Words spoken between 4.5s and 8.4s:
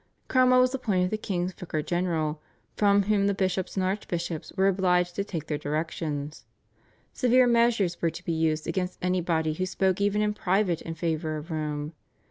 were obliged to take their directions. Severe measures were to be